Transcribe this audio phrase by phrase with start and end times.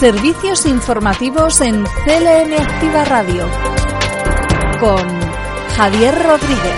[0.00, 3.46] Servicios informativos en CLM Activa Radio
[4.80, 5.06] con
[5.76, 6.74] Javier Rodríguez.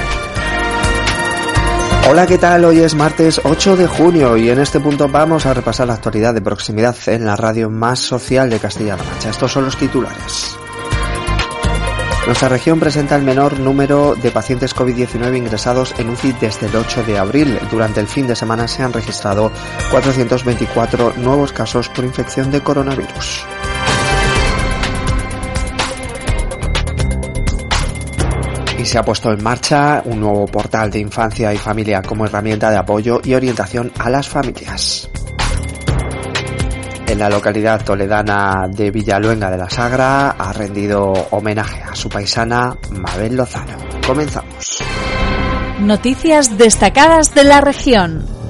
[2.10, 2.64] Hola, ¿qué tal?
[2.64, 6.34] Hoy es martes 8 de junio y en este punto vamos a repasar la actualidad
[6.34, 9.30] de proximidad en la radio más social de Castilla-La Mancha.
[9.30, 10.58] Estos son los titulares.
[12.26, 17.02] Nuestra región presenta el menor número de pacientes COVID-19 ingresados en UCI desde el 8
[17.02, 17.58] de abril.
[17.68, 19.50] Durante el fin de semana se han registrado
[19.90, 23.44] 424 nuevos casos por infección de coronavirus.
[28.78, 32.70] Y se ha puesto en marcha un nuevo portal de infancia y familia como herramienta
[32.70, 35.10] de apoyo y orientación a las familias
[37.12, 42.74] en la localidad toledana de Villaluenga de la Sagra ha rendido homenaje a su paisana
[42.90, 43.76] Mabel Lozano.
[44.06, 44.82] Comenzamos.
[45.78, 48.41] Noticias destacadas de la región.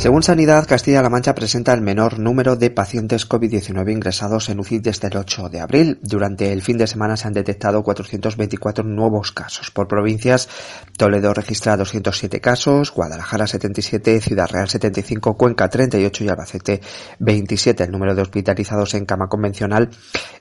[0.00, 5.08] Según Sanidad, Castilla-La Mancha presenta el menor número de pacientes COVID-19 ingresados en UCI desde
[5.08, 5.98] el 8 de abril.
[6.00, 9.70] Durante el fin de semana se han detectado 424 nuevos casos.
[9.70, 10.48] Por provincias,
[10.96, 16.80] Toledo registra 207 casos, Guadalajara 77, Ciudad Real 75, Cuenca 38 y Albacete
[17.18, 17.84] 27.
[17.84, 19.90] El número de hospitalizados en cama convencional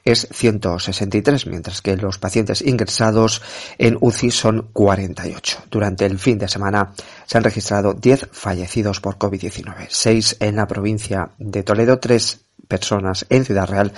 [0.05, 3.41] es 163, mientras que los pacientes ingresados
[3.77, 5.63] en UCI son 48.
[5.69, 6.93] Durante el fin de semana
[7.25, 9.48] se han registrado 10 fallecidos por COVID-19,
[9.89, 13.91] 6 en la provincia de Toledo, 3 personas en Ciudad Real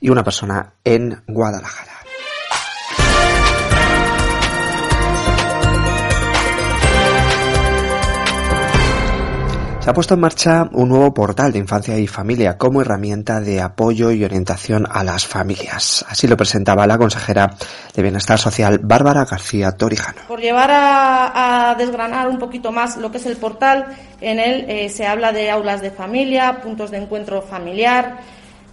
[0.00, 2.05] y una persona en Guadalajara.
[9.86, 13.60] Se ha puesto en marcha un nuevo portal de infancia y familia como herramienta de
[13.60, 16.04] apoyo y orientación a las familias.
[16.08, 17.54] Así lo presentaba la consejera
[17.94, 20.22] de Bienestar Social, Bárbara García Torijano.
[20.26, 23.86] Por llevar a, desgranar un poquito más lo que es el portal,
[24.20, 28.16] en él eh, se habla de aulas de familia, puntos de encuentro familiar,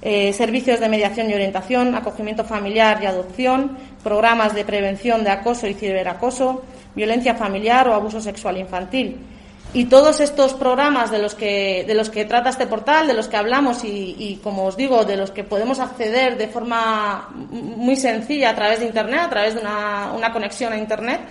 [0.01, 5.68] eh, servicios de mediación y orientación, acogimiento familiar y adopción, programas de prevención de acoso
[5.68, 6.63] y ciberacoso,
[6.95, 9.28] violencia familiar o abuso sexual infantil
[9.73, 13.28] y todos estos programas de los que de los que trata este portal, de los
[13.28, 18.51] que hablamos y, como os digo, de los que podemos acceder de forma muy sencilla
[18.51, 21.22] a través de internet, a través de una, conexión a internet,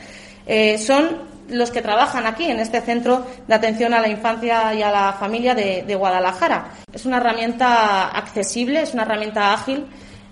[0.47, 4.83] eh, son los que trabajan aquí en este centro de atención a la infancia y
[4.83, 6.73] a la familia de, de Guadalajara.
[6.93, 9.87] Es una herramienta accesible, es una herramienta ágil,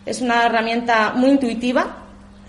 [0.05, 2.00] es una herramienta muy intuitiva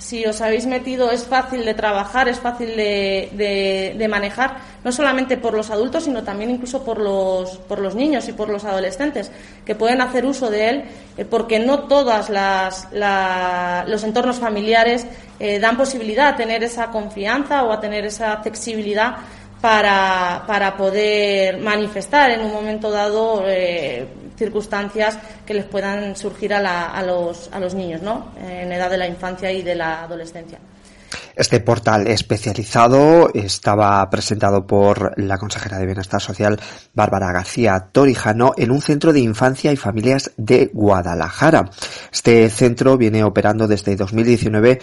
[0.01, 5.53] si os habéis metido es fácil de trabajar, es fácil de, manejar, no solamente por
[5.53, 9.31] los adultos, sino también incluso por los, por los niños y por los adolescentes,
[9.63, 10.83] que pueden hacer uso de él,
[11.17, 15.05] eh, porque no todos los entornos familiares
[15.39, 19.17] eh, dan posibilidad a tener esa confianza o a tener esa flexibilidad
[19.61, 24.07] para, para poder manifestar en un momento dado eh,
[24.41, 28.31] circunstancias que les puedan surgir a, a, los, a los niños ¿no?
[28.41, 30.57] en edad de la infancia y de la adolescencia.
[31.35, 36.59] Este portal especializado estaba presentado por la consejera de Bienestar Social,
[36.93, 41.69] Bárbara García Torijano, en un centro de infancia y familias de Guadalajara.
[42.11, 44.79] Este centro viene operando desde 2019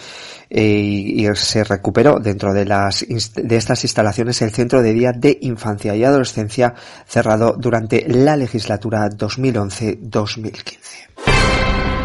[0.51, 5.39] eh, y, se recuperó dentro de, las, de estas instalaciones el Centro de Día de
[5.43, 6.75] Infancia y Adolescencia
[7.07, 10.73] cerrado durante la legislatura 2011-2015.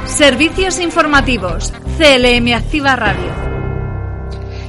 [0.05, 1.73] Servicios informativos.
[1.97, 3.62] CLM Activa Radio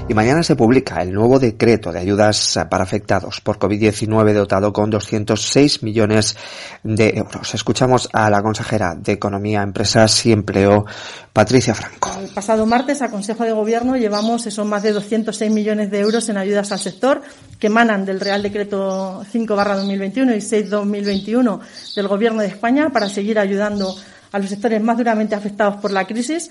[0.06, 4.90] y mañana se publica el nuevo decreto de ayudas para afectados por COVID-19 dotado con
[4.90, 6.36] 206 millones
[6.82, 7.54] de euros.
[7.54, 10.84] Escuchamos a la consejera de Economía, Empresas y Empleo,
[11.32, 12.10] Patricia Franco.
[12.20, 16.28] El pasado martes a Consejo de Gobierno llevamos esos más de 206 millones de euros
[16.28, 17.22] en ayudas al sector
[17.58, 21.60] que emanan del Real Decreto 5 2021 y 6 2021
[21.96, 23.96] del Gobierno de España para seguir ayudando
[24.34, 26.50] a los sectores más duramente afectados por la crisis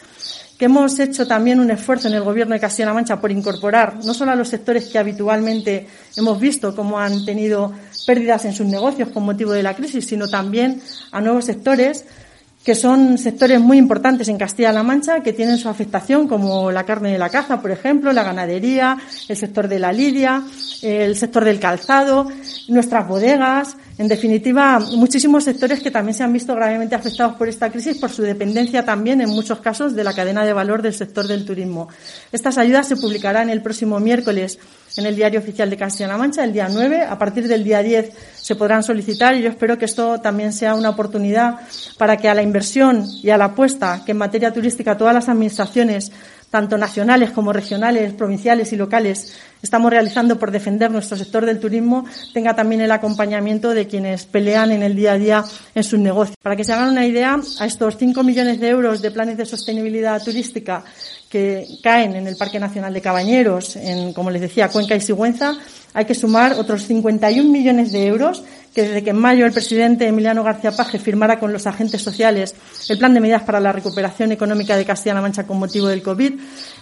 [0.57, 4.13] que hemos hecho también un esfuerzo en el Gobierno de Castilla-La Mancha por incorporar no
[4.13, 5.85] solo a los sectores que habitualmente
[6.15, 7.73] hemos visto cómo han tenido
[8.07, 10.81] pérdidas en sus negocios con motivo de la crisis, sino también
[11.11, 12.05] a nuevos sectores
[12.63, 17.11] que son sectores muy importantes en Castilla-La Mancha, que tienen su afectación, como la carne
[17.11, 18.97] de la caza, por ejemplo, la ganadería,
[19.27, 20.43] el sector de la lidia,
[20.81, 22.29] el sector del calzado,
[22.69, 27.69] nuestras bodegas, En definitiva, muchísimos sectores que también se han visto gravemente afectados por esta
[27.69, 31.27] crisis por su dependencia también, en muchos casos, de la cadena de valor del sector
[31.27, 31.89] del turismo.
[32.31, 34.57] Estas ayudas se publicarán el próximo miércoles
[34.97, 37.03] en el Diario Oficial de Castilla-La Mancha, el día 9.
[37.03, 40.73] A partir del día 10 se podrán solicitar y yo espero que esto también sea
[40.73, 41.59] una oportunidad
[41.97, 45.29] para que a la inversión y a la apuesta que en materia turística todas las
[45.29, 46.11] administraciones
[46.53, 49.33] tanto nacionales como regionales, provinciales y locales,
[49.63, 54.71] estamos realizando por defender nuestro sector del turismo, tenga también el acompañamiento de quienes pelean
[54.71, 56.37] en el día a día en sus negocios.
[56.39, 59.47] Para que se hagan una idea, a estos 5 millones de euros de planes de
[59.47, 60.83] sostenibilidad turística
[61.33, 65.57] que caen en el Parque Nacional de Cabañeros, en, como les decía, Cuenca y Sigüenza,
[65.95, 70.05] hay que sumar otros 51 millones de euros que desde que en mayo el presidente
[70.05, 72.53] Emiliano García Paje firmara con los agentes sociales
[72.87, 76.33] el plan de medidas para la recuperación económica de Castilla-La Mancha con motivo del COVID,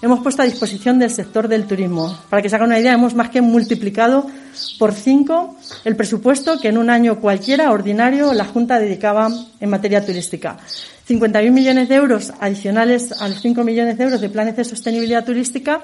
[0.02, 2.18] hemos puesto a disposición del sector del turismo.
[2.30, 4.28] Para que se haga una idea, hemos más que multiplicado
[4.78, 5.56] por cinco
[5.86, 9.30] el presupuesto que en un año cualquiera ordinario la Junta dedicaba
[9.62, 10.58] en materia turística.
[11.12, 15.26] 51 millones de euros adicionales a los 5 millones de euros de planes de sostenibilidad
[15.26, 15.82] turística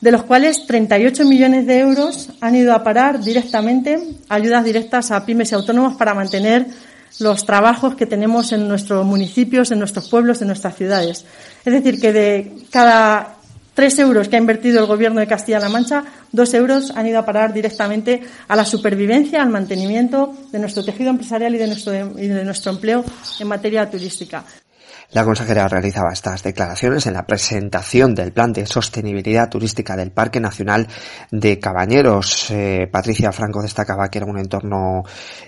[0.00, 3.96] de los cuales 38 millones de euros han ido a parar directamente
[4.28, 6.66] ayudas directas a pymes y autónomos para mantener
[7.20, 11.24] los trabajos que tenemos en nuestros municipios, en nuestros pueblos, en nuestras ciudades.
[11.64, 13.35] Es decir, que de cada
[13.76, 16.02] tres euros que ha invertido el Gobierno de Castilla-La Mancha,
[16.32, 21.10] dos euros han ido a parar directamente a la supervivencia, al mantenimiento de nuestro tejido
[21.10, 23.04] empresarial y de nuestro empleo
[23.38, 24.44] en materia turística.
[25.12, 30.40] La consejera realizaba estas declaraciones en la presentación del plan de sostenibilidad turística del Parque
[30.40, 30.88] Nacional
[31.30, 32.50] de Cabañeros.
[32.50, 35.04] Eh, Patricia Franco destacaba que era un entorno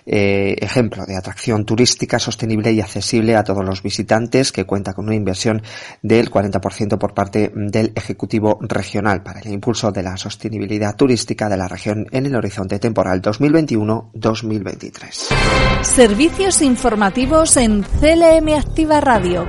[0.06, 5.06] eh, ejemplo de atracción turística sostenible y accesible a todos los visitantes que cuenta con
[5.06, 5.62] una inversión
[6.02, 11.56] del 40% por parte del Ejecutivo Regional para el impulso de la sostenibilidad turística de
[11.56, 15.82] la región en el horizonte temporal 2021-2023.
[15.82, 19.47] Servicios informativos en CLM Activa Radio.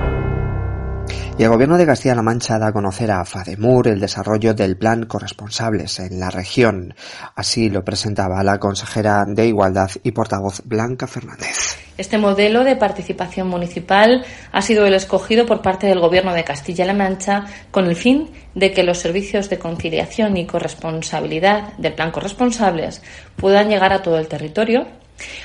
[1.40, 5.06] Y el Gobierno de Castilla-La Mancha da a conocer a FADEMUR el desarrollo del plan
[5.06, 6.92] corresponsables en la región.
[7.34, 11.78] Así lo presentaba la consejera de Igualdad y portavoz Blanca Fernández.
[11.96, 14.22] Este modelo de participación municipal
[14.52, 18.72] ha sido el escogido por parte del Gobierno de Castilla-La Mancha con el fin de
[18.72, 23.00] que los servicios de conciliación y corresponsabilidad del plan corresponsables
[23.36, 24.88] puedan llegar a todo el territorio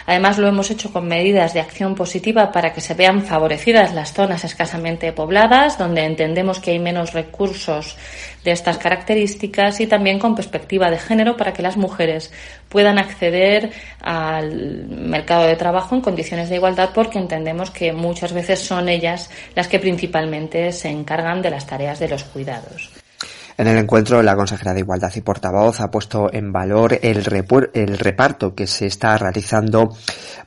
[0.06, 4.14] Además, lo hemos hecho con medidas de acción positiva para que se vean favorecidas las
[4.14, 7.98] zonas escasamente pobladas, donde entendemos que hay menos recursos
[8.44, 12.32] de estas características y también con perspectiva de género para que las mujeres
[12.70, 18.60] puedan acceder al mercado de trabajo en condiciones de igualdad porque entendemos que muchas veces
[18.60, 23.05] son ellas las que principalmente se encargan de las tareas de los cuidados.
[23.58, 28.54] En el encuentro, la consejera de Igualdad y portavoz ha puesto en valor el, reparto
[28.54, 29.96] que se está realizando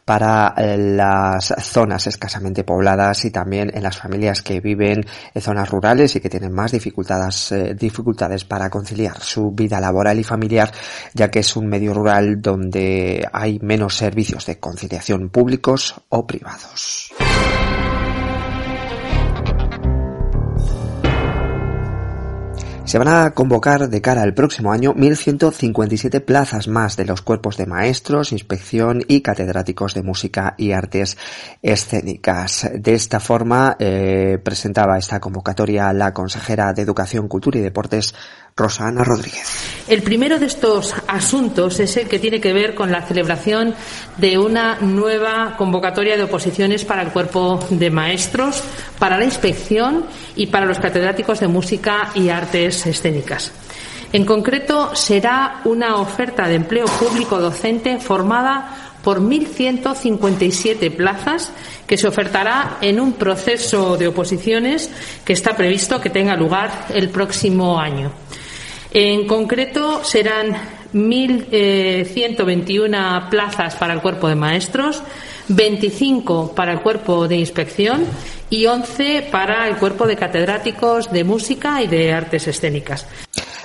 [0.04, 5.70] para eh, las zonas escasamente pobladas y también en las familias que viven en zonas
[5.70, 10.70] rurales y que tienen más eh, dificultades para conciliar su vida laboral y familiar,
[11.14, 17.10] ya que es un medio rural donde hay menos servicios de conciliación públicos o privados.
[22.88, 27.58] Se van a convocar de cara al próximo año 1.157 plazas más de los cuerpos
[27.58, 31.18] de maestros, inspección y catedráticos de música y artes
[31.60, 32.66] escénicas.
[32.72, 38.14] De esta forma eh, presentaba esta convocatoria la consejera de Educación, Cultura y Deportes,
[38.58, 39.68] Rosana Rodríguez.
[39.86, 43.74] El primero de estos asuntos es el que tiene que ver con la celebración
[44.18, 48.62] de una nueva convocatoria de oposiciones para el cuerpo de maestros,
[48.98, 50.04] para la inspección
[50.36, 53.52] y para los catedráticos de música y artes escénicas.
[54.12, 61.52] En concreto, será una oferta de empleo público docente formada por 1.157 plazas
[61.86, 64.90] que se ofertará en un proceso de oposiciones
[65.24, 68.27] que está previsto que tenga lugar el próximo año.
[68.90, 70.56] En concreto, serán
[70.94, 75.02] 1.121 eh, plazas para el cuerpo de maestros,
[75.48, 78.06] 25 para el cuerpo de inspección
[78.48, 83.06] y 11 para el cuerpo de catedráticos de música y de artes escénicas.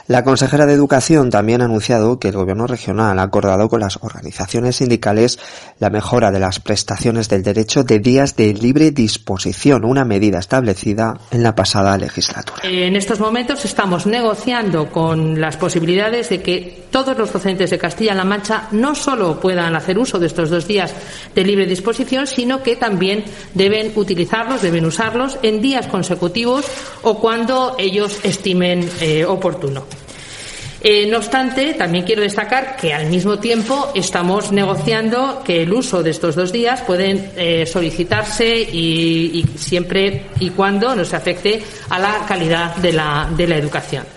[0.06, 4.00] La consejera de Educación también ha anunciado que el Gobierno regional ha acordado con las
[4.02, 5.40] organizaciones sindicales
[5.80, 11.18] la mejora de las prestaciones del derecho de días de libre disposición, una medida establecida
[11.32, 12.60] en la pasada legislatura.
[12.64, 18.26] En estos momentos estamos negociando con las posibilidades de que todos los docentes de Castilla-La
[18.26, 20.94] Mancha no solo puedan hacer uso de estos dos días
[21.34, 26.66] de libre disposición, sino que también deben utilizarlos, deben usarlos en días consecutivos
[27.04, 29.93] o cuando ellos estimen eh, oportuno.
[30.86, 36.04] Eh, no obstante, también quiero destacar que al mismo tiempo estamos negociando que el uso
[36.04, 42.00] de estos dos días pueden eh, solicitarse y, siempre y cuando no se afecte a
[42.00, 44.13] la calidad de la, de la educación.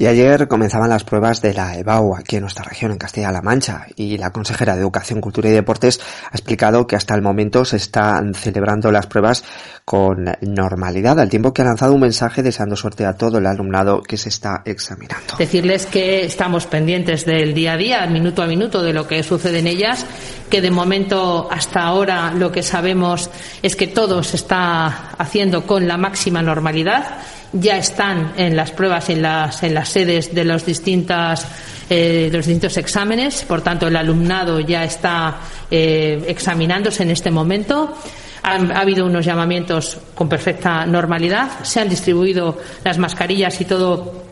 [0.00, 3.86] Y ayer comenzaban las pruebas de la EBAU aquí en nuestra región, en Castilla-La Mancha,
[3.96, 7.78] y la consejera de Educación, Cultura y Deportes ha explicado que hasta el momento se
[7.78, 9.42] están celebrando las pruebas
[9.84, 14.00] con normalidad, al tiempo que ha lanzado un mensaje deseando suerte a todo el alumnado
[14.00, 15.34] que se está examinando.
[15.36, 19.58] Decirles que estamos pendientes del día a día, minuto a minuto, de lo que sucede
[19.58, 20.06] en ellas,
[20.48, 23.30] que de momento hasta ahora lo que sabemos
[23.62, 27.18] es que todo se está haciendo con la máxima normalidad
[27.52, 31.46] ya están en las pruebas en las, en las sedes de los, distintas,
[31.88, 35.38] eh, los distintos exámenes, por tanto el alumnado ya está
[35.70, 37.96] eh, examinándose en este momento.
[38.42, 44.24] Ha, habido unos llamamientos con perfecta normalidad, se han distribuido las mascarillas y todo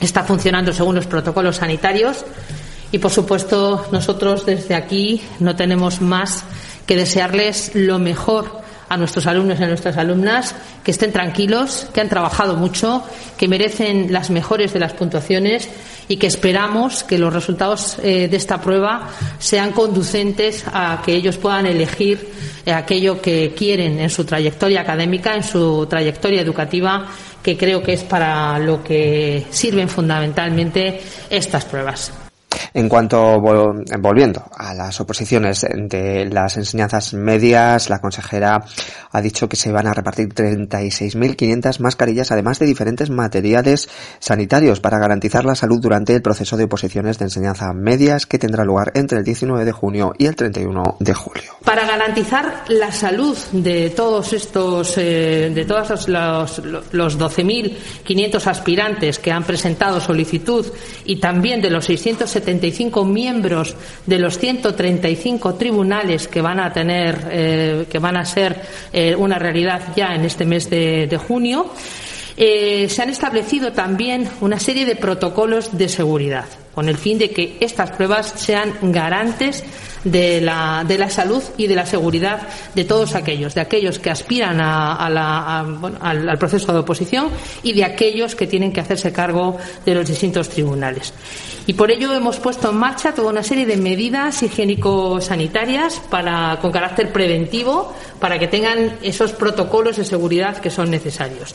[0.00, 2.24] está funcionando según los protocolos sanitarios.
[2.92, 6.42] Y, por supuesto, nosotros desde aquí no tenemos más
[6.86, 12.00] que desearles lo mejor a nuestros alumnos y a nuestras alumnas que estén tranquilos, que
[12.00, 13.04] han trabajado mucho,
[13.38, 15.68] que merecen las mejores de las puntuaciones
[16.08, 21.38] y que esperamos que los resultados eh, de esta prueba sean conducentes a que ellos
[21.38, 22.28] puedan elegir
[22.66, 27.06] eh, aquello que quieren en su trayectoria académica, en su trayectoria educativa,
[27.44, 32.12] que creo que es para lo que sirven fundamentalmente estas pruebas.
[32.72, 38.64] En cuanto, volviendo a las oposiciones de las enseñanzas medias, la consejera
[39.10, 43.88] ha dicho que se van a repartir 36.500 mascarillas, además de diferentes materiales
[44.20, 48.64] sanitarios para garantizar la salud durante el proceso de oposiciones de enseñanza medias que tendrá
[48.64, 51.52] lugar entre el 19 de junio y el 31 de julio.
[51.64, 56.58] Para garantizar la salud de todos estos, eh, de todos los,
[56.92, 60.66] los 12.500 aspirantes que han presentado solicitud
[61.04, 62.59] y también de los 670
[63.04, 63.74] miembros
[64.06, 68.60] de los 135 tribunales que van a tener, eh, que van a ser
[68.92, 71.70] eh, una realidad ya en este mes de, junio,
[72.42, 77.30] eh, se han establecido también una serie de protocolos de seguridad con el fin de
[77.30, 79.62] que estas pruebas sean garantes
[80.04, 84.08] de la, de la salud y de la seguridad de todos aquellos, de aquellos que
[84.08, 85.60] aspiran a, la,
[86.00, 87.28] al, proceso de oposición
[87.62, 91.12] y de aquellos que tienen que hacerse cargo de los distintos tribunales.
[91.66, 96.00] Y por ello hemos puesto en marcha toda una serie de medidas higiénico-sanitarias
[96.62, 101.54] con carácter preventivo para que tengan esos protocolos de seguridad que son necesarios.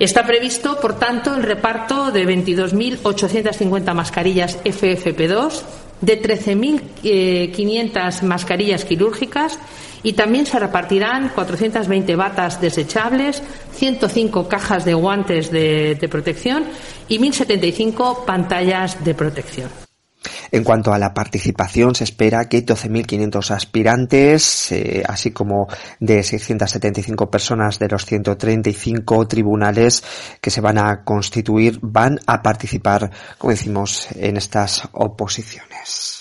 [0.00, 5.60] Está previsto, por tanto, el reparto de 22.850 mascarillas FFP2,
[6.00, 9.58] de 13.500 eh, mascarillas quirúrgicas
[10.02, 13.42] y también se repartirán 420 batas desechables,
[13.74, 16.64] 105 cajas de guantes de, de protección
[17.06, 19.89] y 1.075 pantallas de protección.
[20.50, 27.30] En cuanto a la participación, se espera que 12.500 aspirantes, eh, así como de 675
[27.30, 30.02] personas de los 135 tribunales
[30.40, 36.19] que se van a constituir, van a participar, como decimos, en estas oposiciones.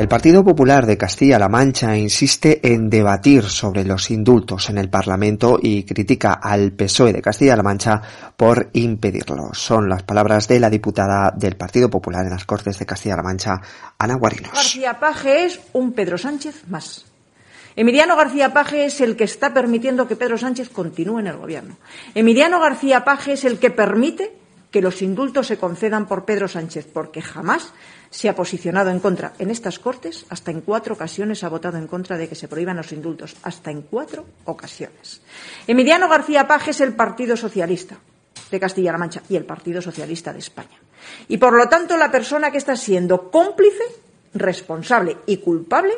[0.00, 5.58] El Partido Popular de Castilla-La Mancha insiste en debatir sobre los indultos en el Parlamento
[5.60, 8.00] y critica al PSOE de Castilla-La Mancha
[8.34, 9.58] por impedirlos.
[9.58, 13.60] Son las palabras de la diputada del Partido Popular en las Cortes de Castilla-La Mancha,
[13.98, 14.54] Ana Guarinos.
[14.54, 17.04] García Paje es un Pedro Sánchez más.
[17.76, 21.76] Emiliano García Paje es el que está permitiendo que Pedro Sánchez continúe en el gobierno.
[22.14, 24.39] Emiliano García Paje es el que permite
[24.70, 27.72] que los indultos se concedan por Pedro Sánchez, porque jamás
[28.10, 31.86] se ha posicionado en contra en estas Cortes, hasta en cuatro ocasiones ha votado en
[31.86, 35.22] contra de que se prohíban los indultos, hasta en cuatro ocasiones.
[35.66, 37.98] Emiliano García Paje es el Partido Socialista
[38.50, 40.78] de Castilla-La Mancha y el Partido Socialista de España.
[41.28, 43.84] Y, por lo tanto, la persona que está siendo cómplice,
[44.34, 45.94] responsable y culpable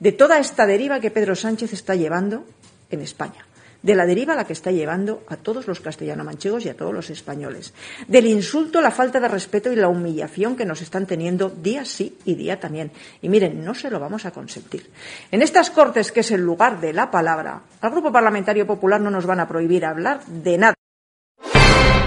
[0.00, 2.44] de toda esta deriva que Pedro Sánchez está llevando
[2.90, 3.46] en España
[3.84, 6.92] de la deriva a la que está llevando a todos los castellano-manchegos y a todos
[6.92, 7.74] los españoles,
[8.08, 12.16] del insulto, la falta de respeto y la humillación que nos están teniendo día sí
[12.24, 12.90] y día también.
[13.20, 14.90] Y miren, no se lo vamos a consentir.
[15.30, 19.10] En estas Cortes, que es el lugar de la palabra, al Grupo Parlamentario Popular no
[19.10, 20.74] nos van a prohibir hablar de nada.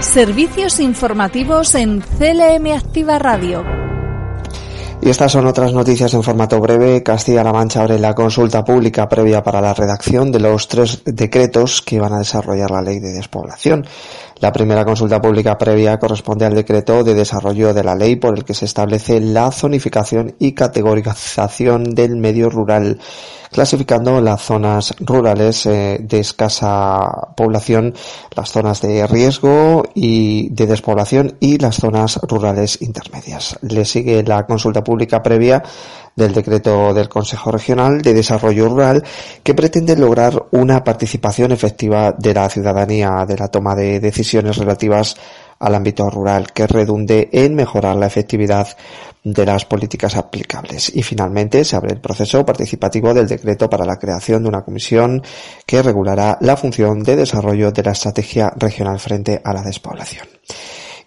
[0.00, 3.77] Servicios informativos en CLM Activa Radio.
[5.08, 7.02] Y estas son otras noticias en formato breve.
[7.02, 11.98] Castilla-La Mancha abre la consulta pública previa para la redacción de los tres decretos que
[11.98, 13.86] van a desarrollar la ley de despoblación.
[14.40, 18.44] La primera consulta pública previa corresponde al decreto de desarrollo de la ley por el
[18.44, 23.00] que se establece la zonificación y categorización del medio rural
[23.50, 27.94] clasificando las zonas rurales eh, de escasa población,
[28.36, 33.58] las zonas de riesgo y de despoblación y las zonas rurales intermedias.
[33.62, 35.62] Le sigue la consulta pública previa
[36.18, 39.04] del decreto del Consejo Regional de Desarrollo Rural
[39.42, 45.16] que pretende lograr una participación efectiva de la ciudadanía de la toma de decisiones relativas
[45.60, 48.68] al ámbito rural que redunde en mejorar la efectividad
[49.24, 50.94] de las políticas aplicables.
[50.94, 55.22] Y finalmente se abre el proceso participativo del decreto para la creación de una comisión
[55.66, 60.26] que regulará la función de desarrollo de la estrategia regional frente a la despoblación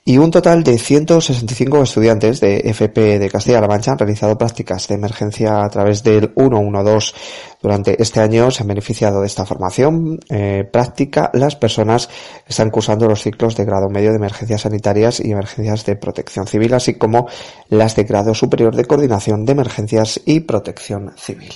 [0.03, 4.95] y un total de 165 estudiantes de FP de Castilla-La Mancha han realizado prácticas de
[4.95, 7.13] emergencia a través del 112.
[7.61, 12.09] Durante este año se han beneficiado de esta formación eh, práctica las personas
[12.47, 16.73] están cursando los ciclos de grado medio de emergencias sanitarias y emergencias de protección civil,
[16.73, 17.27] así como
[17.69, 21.53] las de grado superior de coordinación de emergencias y protección civil.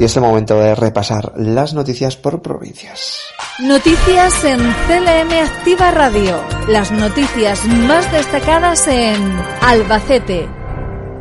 [0.00, 3.18] Y es el momento de repasar las noticias por provincias.
[3.58, 6.40] Noticias en CLM Activa Radio.
[6.68, 9.20] Las noticias más destacadas en
[9.60, 10.48] Albacete.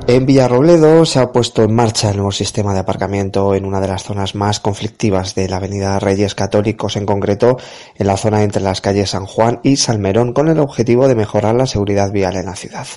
[0.07, 3.89] En Villarrobledo se ha puesto en marcha el nuevo sistema de aparcamiento en una de
[3.89, 7.57] las zonas más conflictivas de la avenida Reyes Católicos, en concreto
[7.95, 11.53] en la zona entre las calles San Juan y Salmerón, con el objetivo de mejorar
[11.53, 12.87] la seguridad vial en la ciudad.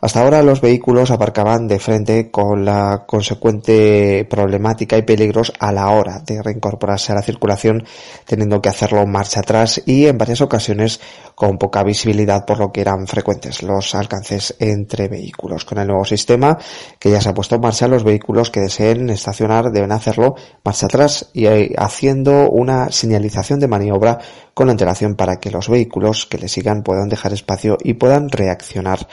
[0.00, 5.90] Hasta ahora los vehículos aparcaban de frente con la consecuente problemática y peligros a la
[5.90, 7.84] hora de reincorporarse a la circulación,
[8.24, 11.00] teniendo que hacerlo marcha atrás y en varias ocasiones
[11.34, 15.64] con poca visibilidad por lo que eran frecuentes los alcances entre vehículos.
[15.64, 16.56] Con el nuevo sistema
[17.00, 20.86] que ya se ha puesto en marcha, los vehículos que deseen estacionar deben hacerlo marcha
[20.86, 24.18] atrás y haciendo una señalización de maniobra
[24.54, 29.08] con antelación para que los vehículos que le sigan puedan dejar espacio y puedan reaccionar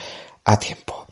[0.46, 1.06] a tiempo.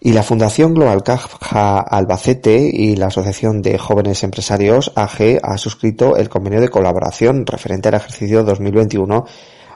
[0.00, 6.16] Y la Fundación Global Caja Albacete y la Asociación de Jóvenes Empresarios AG ha suscrito
[6.16, 9.24] el convenio de colaboración referente al ejercicio 2021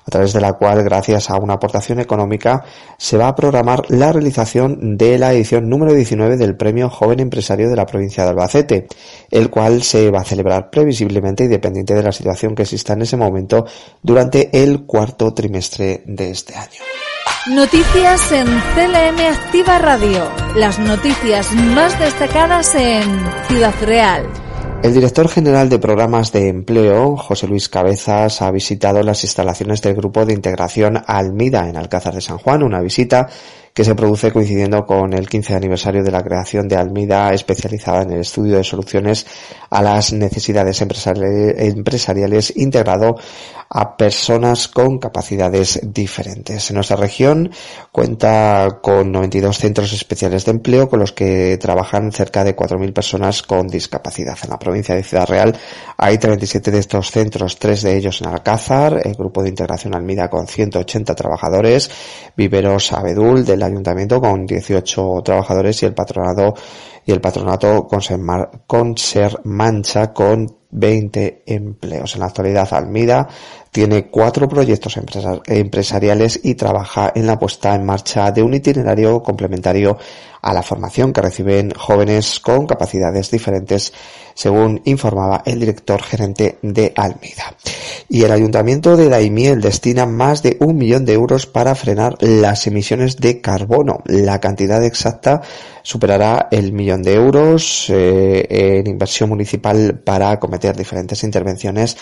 [0.08, 2.64] a través de la cual, gracias a una aportación económica,
[2.96, 7.68] se va a programar la realización de la edición número 19 del Premio Joven Empresario
[7.68, 8.86] de la provincia de Albacete,
[9.30, 13.02] el cual se va a celebrar previsiblemente y dependiente de la situación que exista en
[13.02, 13.66] ese momento
[14.02, 16.80] durante el cuarto trimestre de este año.
[17.46, 20.30] Noticias en CLM Activa Radio.
[20.54, 23.04] Las noticias más destacadas en
[23.46, 24.26] Ciudad Real.
[24.82, 29.94] El director general de programas de empleo, José Luis Cabezas, ha visitado las instalaciones del
[29.94, 33.28] Grupo de Integración Almida en Alcázar de San Juan, una visita
[33.78, 38.10] que se produce coincidiendo con el 15 aniversario de la creación de Almida, especializada en
[38.10, 39.24] el estudio de soluciones
[39.70, 43.14] a las necesidades empresariales integrado
[43.70, 46.70] a personas con capacidades diferentes.
[46.70, 47.52] En nuestra región
[47.92, 53.42] cuenta con 92 centros especiales de empleo con los que trabajan cerca de 4.000 personas
[53.42, 54.38] con discapacidad.
[54.42, 55.56] En la provincia de Ciudad Real
[55.96, 60.28] hay 37 de estos centros, tres de ellos en Alcázar, el grupo de integración Almida
[60.30, 61.90] con 180 trabajadores,
[62.36, 66.54] Viveros Abedul de la ayuntamiento con 18 trabajadores y el patronado
[67.04, 67.86] y el patronato
[68.66, 72.14] Conser Mancha con 20 empleos.
[72.14, 73.26] En la actualidad, Almida
[73.70, 74.98] tiene cuatro proyectos
[75.46, 79.96] empresariales y trabaja en la puesta en marcha de un itinerario complementario
[80.40, 83.92] a la formación que reciben jóvenes con capacidades diferentes,
[84.34, 87.54] según informaba el director gerente de Almida.
[88.08, 92.66] Y el ayuntamiento de Daimiel destina más de un millón de euros para frenar las
[92.66, 94.02] emisiones de carbono.
[94.06, 95.42] La cantidad exacta
[95.82, 101.96] superará el millón de euros eh, en inversión municipal para acometer diferentes intervenciones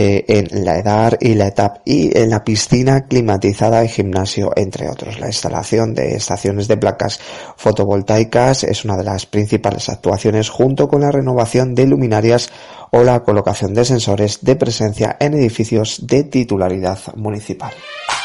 [0.00, 4.88] eh, en la edad y la etapa y en la piscina climatizada y gimnasio, entre
[4.88, 5.18] otros.
[5.18, 7.18] La instalación de estaciones de placas
[7.56, 12.48] fotovoltaicas es una de las principales actuaciones junto con la renovación de luminarias
[12.92, 17.72] o la colocación de sensores de presencia en edificios de titularidad municipal.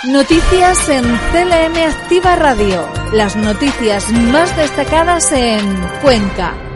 [0.08, 2.88] Noticias en CLM Activa Radio.
[3.14, 5.66] Las noticias más destacadas en
[6.04, 6.73] Cuenca.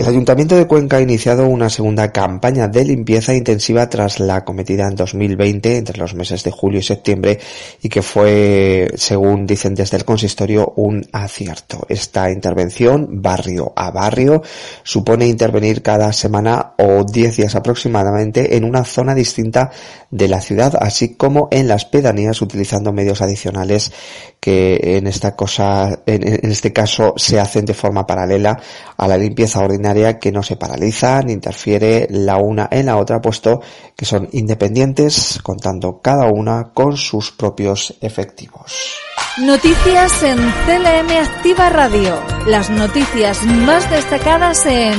[0.00, 4.88] El Ayuntamiento de Cuenca ha iniciado una segunda campaña de limpieza intensiva tras la cometida
[4.88, 7.38] en 2020 entre los meses de julio y septiembre
[7.82, 11.84] y que fue, según dicen desde el consistorio, un acierto.
[11.90, 14.42] Esta intervención, barrio a barrio,
[14.84, 19.70] supone intervenir cada semana o 10 días aproximadamente en una zona distinta
[20.10, 23.92] de la ciudad, así como en las pedanías utilizando medios adicionales
[24.40, 28.58] que en esta cosa, en, este caso se hacen de forma paralela
[28.96, 33.20] a la limpieza ordinaria que no se paraliza ni interfiere la una en la otra
[33.20, 33.60] puesto
[33.94, 38.98] que son independientes contando cada una con sus propios efectivos.
[39.38, 42.18] Noticias en CLM Activa Radio.
[42.46, 44.98] Las noticias más destacadas en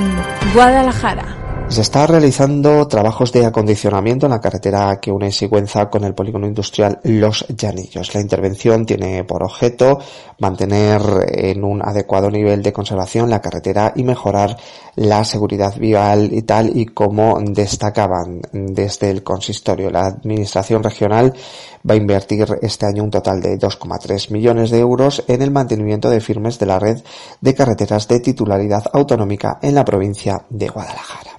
[0.54, 1.41] Guadalajara.
[1.72, 6.46] Se está realizando trabajos de acondicionamiento en la carretera que une Sigüenza con el polígono
[6.46, 8.14] industrial Los Llanillos.
[8.14, 9.98] La intervención tiene por objeto
[10.40, 14.58] mantener en un adecuado nivel de conservación la carretera y mejorar
[14.96, 19.90] la seguridad vial y tal y como destacaban desde el consistorio.
[19.90, 21.34] La administración regional
[21.90, 26.10] va a invertir este año un total de 2,3 millones de euros en el mantenimiento
[26.10, 27.02] de firmes de la red
[27.40, 31.31] de carreteras de titularidad autonómica en la provincia de Guadalajara.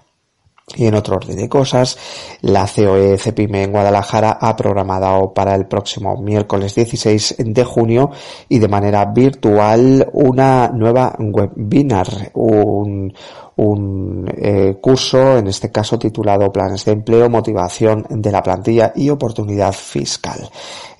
[0.75, 1.99] Y en otro orden de cosas,
[2.41, 8.11] la COE CEPIME en Guadalajara ha programado para el próximo miércoles 16 de junio
[8.49, 13.13] y de manera virtual una nueva webinar, un,
[13.57, 19.11] un eh, curso, en este caso titulado Planes de Empleo, Motivación de la Plantilla y
[19.11, 20.49] Oportunidad Fiscal.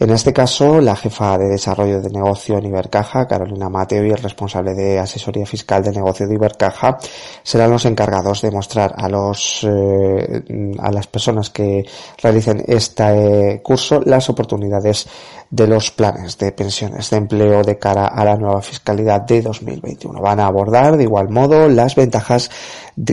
[0.03, 4.19] En este caso, la jefa de desarrollo de negocio en Ibercaja, Carolina Mateo, y el
[4.19, 6.99] responsable de asesoría fiscal de negocio de Ibercaja
[7.45, 10.43] serán los encargados de mostrar a los eh,
[10.81, 11.85] a las personas que
[12.21, 15.07] realicen este curso las oportunidades
[15.49, 20.21] de los planes de pensiones de empleo de cara a la nueva fiscalidad de 2021.
[20.21, 22.51] Van a abordar de igual modo las ventajas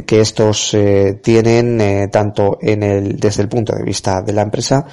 [0.07, 4.41] que estos eh, tienen eh, tanto en el, desde el punto de vista de la
[4.41, 4.87] empresa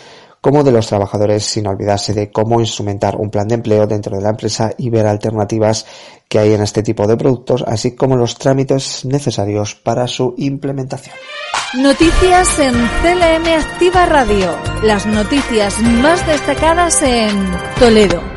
[0.46, 4.22] como de los trabajadores sin olvidarse de cómo instrumentar un plan de empleo dentro de
[4.22, 5.84] la empresa y ver alternativas
[6.28, 11.16] que hay en este tipo de productos, así como los trámites necesarios para su implementación.
[11.74, 14.56] Noticias en CLM Activa Radio.
[14.84, 18.35] Las noticias más destacadas en Toledo.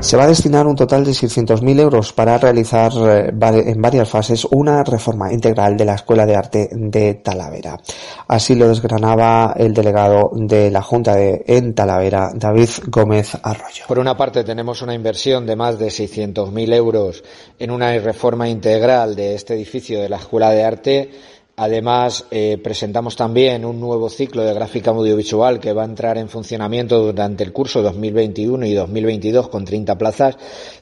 [0.00, 4.46] Se va a destinar un total de 600.000 euros para realizar eh, en varias fases
[4.50, 7.76] una reforma integral de la Escuela de Arte de Talavera.
[8.28, 13.84] Así lo desgranaba el delegado de la Junta de en Talavera, David Gómez Arroyo.
[13.88, 17.24] Por una parte tenemos una inversión de más de 600.000 euros
[17.58, 21.10] en una reforma integral de este edificio de la Escuela de Arte
[21.58, 26.28] Además, eh, presentamos también un nuevo ciclo de gráfica audiovisual que va a entrar en
[26.28, 30.36] funcionamiento durante el curso 2021 y 2022 con 30 plazas,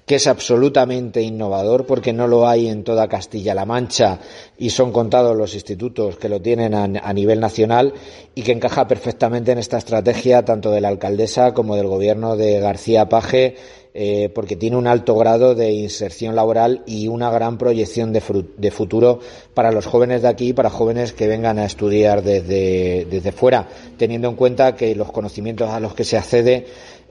[0.05, 4.19] que es absolutamente innovador porque no lo hay en toda Castilla-La Mancha
[4.59, 7.95] y son contados los institutos que lo tienen a, nivel nacional
[8.35, 12.59] y que encaja perfectamente en esta estrategia tanto de la alcaldesa como del gobierno de
[12.59, 13.55] García Paje
[13.97, 18.21] eh, porque tiene un alto grado de inserción laboral y una gran proyección de,
[18.57, 19.21] de, futuro
[19.55, 23.69] para los jóvenes de aquí y para jóvenes que vengan a estudiar desde, desde fuera,
[23.97, 26.67] teniendo en cuenta que los conocimientos a los que se accede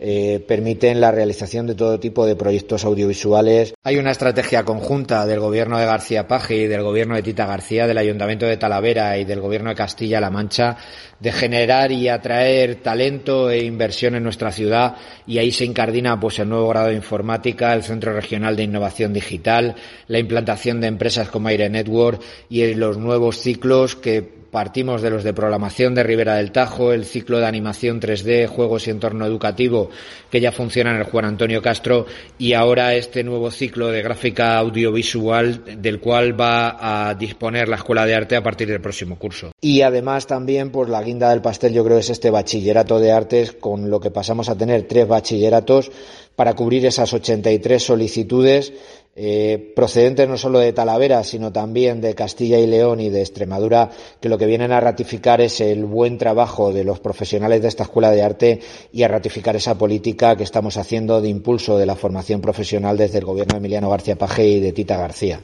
[0.06, 3.74] eh, permiten la realización de todo tipo de proyectos audiovisuales.
[3.84, 7.88] Hay una estrategia conjunta del gobierno de García Paje y del gobierno de Tita García,
[7.88, 10.76] del Ayuntamiento de Talavera y del gobierno de Castilla-La Mancha
[11.22, 16.38] de generar y atraer talento e inversión en nuestra ciudad y ahí se incardina pues
[16.40, 19.76] el nuevo grado de informática, el Centro Regional de Innovación Digital,
[20.08, 25.24] la implantación de empresas como Aire Network y los nuevos ciclos que Partimos de los
[25.24, 29.90] de programación de Ribera del Tajo, el ciclo de animación 3D, juegos y entorno educativo
[30.30, 32.06] que ya funciona en el Juan Antonio Castro
[32.38, 38.06] y ahora este nuevo ciclo de gráfica audiovisual del cual va a disponer la Escuela
[38.06, 39.52] de Arte a partir del próximo curso.
[39.62, 43.52] Y además también pues la guinda del pastel yo creo es este bachillerato de artes
[43.54, 45.92] con lo que pasamos a tener tres bachilleratos
[46.36, 48.74] para cubrir esas 83 solicitudes
[49.16, 53.92] eh, procedentes no solo de Talavera, sino también de Castilla y León y de Extremadura,
[54.20, 57.84] que lo que vienen a ratificar es el buen trabajo de los profesionales de esta
[57.84, 58.60] escuela de arte
[58.92, 63.20] y a ratificar esa política que estamos haciendo de impulso de la formación profesional desde
[63.20, 65.42] el gobierno de Emiliano García Paje y de Tita García.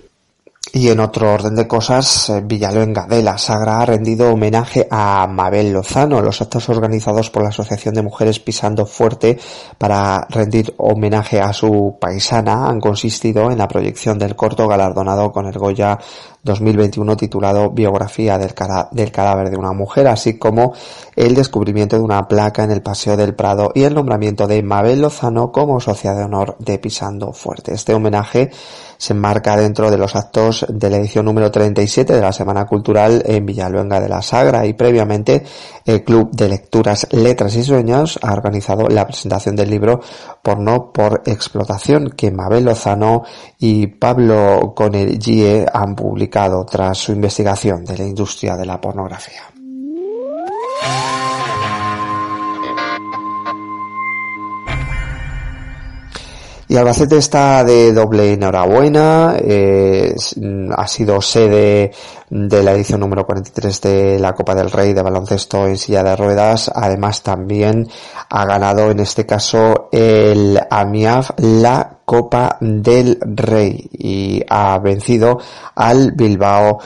[0.71, 5.25] Y en otro orden de cosas, eh, Villaluenga de la Sagra ha rendido homenaje a
[5.25, 6.21] Mabel Lozano.
[6.21, 9.39] Los actos organizados por la Asociación de Mujeres Pisando Fuerte
[9.77, 15.47] para rendir homenaje a su paisana han consistido en la proyección del corto galardonado con
[15.47, 15.97] el Goya
[16.49, 18.53] 2021 titulado Biografía del,
[18.91, 20.73] del cadáver de una mujer, así como
[21.15, 25.01] el descubrimiento de una placa en el Paseo del Prado y el nombramiento de Mabel
[25.01, 27.73] Lozano como socia de honor de Pisando Fuerte.
[27.73, 28.51] Este homenaje
[28.97, 33.23] se enmarca dentro de los actos de la edición número 37 de la Semana Cultural
[33.25, 35.43] en Villaluenga de la Sagra y previamente
[35.85, 40.01] el Club de Lecturas, Letras y Sueños ha organizado la presentación del libro
[40.41, 43.23] Porno por Explotación que Mabel Lozano
[43.57, 49.43] y Pablo Conellie han publicado tras su investigación de la industria de la pornografía.
[56.71, 60.13] Y Albacete está de doble enhorabuena, eh,
[60.77, 61.91] ha sido sede
[62.29, 66.15] de la edición número 43 de la Copa del Rey de baloncesto en silla de
[66.15, 66.71] ruedas.
[66.71, 67.89] Además también
[68.29, 75.39] ha ganado en este caso el AMIAF la Copa del Rey y ha vencido
[75.73, 76.77] al Bilbao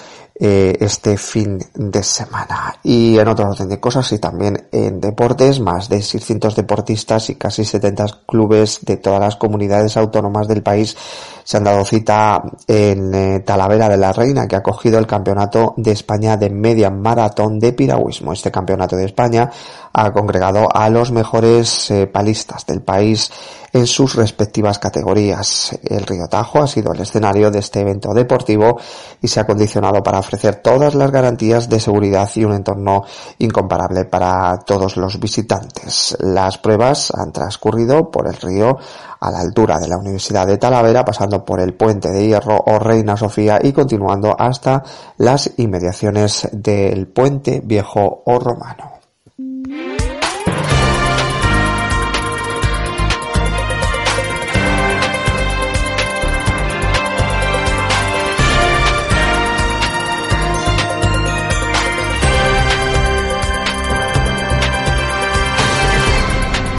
[0.46, 2.76] eh, este fin de semana.
[2.84, 7.36] Y en otro orden de cosas y también en deportes, más de 600 deportistas y
[7.36, 10.98] casi 70 clubes de todas las comunidades autónomas del país
[11.44, 15.74] se han dado cita en eh, Talavera de la Reina, que ha cogido el Campeonato
[15.78, 18.34] de España de Media Maratón de Piragüismo.
[18.34, 19.50] Este Campeonato de España
[19.94, 23.32] ha congregado a los mejores eh, palistas del país
[23.74, 25.78] en sus respectivas categorías.
[25.84, 28.80] El Río Tajo ha sido el escenario de este evento deportivo
[29.22, 33.04] y se ha condicionado para ofrecer todas las garantías de seguridad y un entorno
[33.40, 36.16] incomparable para todos los visitantes.
[36.20, 38.78] Las pruebas han transcurrido por el río
[39.24, 42.78] a la altura de la Universidad de Talavera, pasando por el Puente de Hierro o
[42.78, 44.84] Reina Sofía y continuando hasta
[45.18, 48.92] las inmediaciones del Puente Viejo o Romano.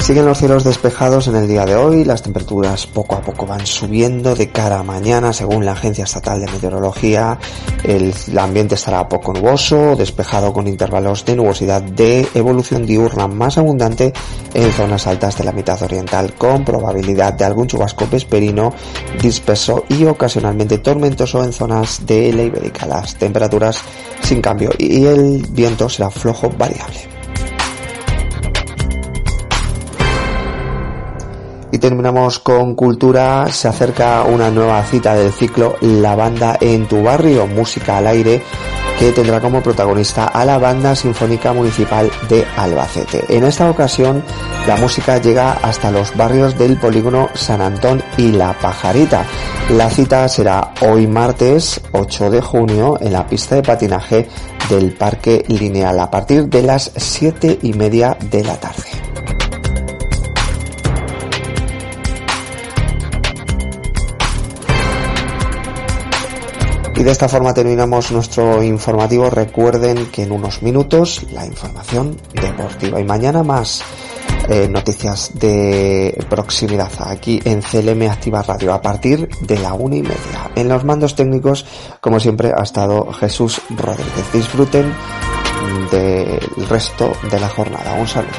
[0.05, 3.65] Siguen los cielos despejados en el día de hoy, las temperaturas poco a poco van
[3.65, 7.39] subiendo de cara a mañana según la Agencia Estatal de Meteorología.
[7.83, 14.13] El, ambiente estará poco nuboso, despejado con intervalos de nubosidad de evolución diurna más abundante
[14.53, 18.75] en zonas altas de la mitad oriental con probabilidad de algún chubasco vesperino
[19.23, 22.85] disperso y ocasionalmente tormentoso en zonas de la Ibérica.
[22.85, 23.81] Las temperaturas
[24.23, 27.14] sin cambio y el viento será flojo variable.
[31.75, 33.51] Y terminamos con cultura.
[33.51, 38.45] Se acerca una nueva cita del ciclo La banda en tu barrio, música al aire,
[38.97, 43.25] que tendrá como protagonista a la banda sinfónica municipal de Albacete.
[43.29, 44.23] En esta ocasión,
[44.69, 49.27] la música llega hasta los barrios del polígono San Antón y La Pajarita.
[49.71, 54.29] La cita será hoy martes 8 de junio en la pista de patinaje
[54.71, 59.34] del Parque Lineal a partir de las 7 y media de la tarde.
[67.05, 69.29] De esta forma terminamos nuestro informativo.
[69.29, 73.85] Recuerden que en unos minutos la información deportiva y mañana más
[74.49, 80.03] eh, noticias de proximidad aquí en CLM Activa Radio a partir de la una y
[80.03, 80.51] media.
[80.55, 81.67] En los mandos técnicos,
[82.01, 84.33] como siempre, ha estado Jesús Rodríguez.
[84.33, 84.91] Disfruten
[85.91, 87.93] del resto de la jornada.
[88.01, 88.33] Un saludo.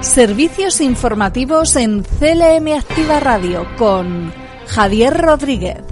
[0.00, 4.32] Servicios informativos en CLM Activa Radio con
[4.68, 5.91] Javier Rodríguez.